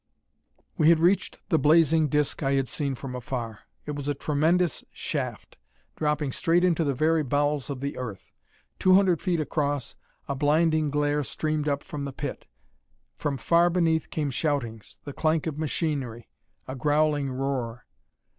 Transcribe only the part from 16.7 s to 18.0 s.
growling roar.